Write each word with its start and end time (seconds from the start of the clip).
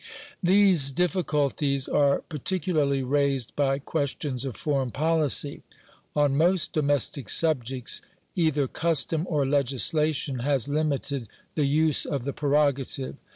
These 0.41 0.91
difficulties 0.91 1.87
are 1.87 2.23
particularly 2.27 3.03
raised 3.03 3.55
by 3.55 3.77
questions 3.77 4.45
of 4.45 4.55
foreign 4.55 4.89
policy. 4.89 5.61
On 6.15 6.35
most 6.35 6.73
domestic 6.73 7.29
subjects, 7.29 8.01
either 8.33 8.67
custom 8.67 9.27
or 9.29 9.45
legislation 9.45 10.39
has 10.39 10.67
limited 10.67 11.27
the 11.53 11.65
use 11.67 12.05
of 12.07 12.23
the 12.25 12.33
prerogative. 12.33 13.15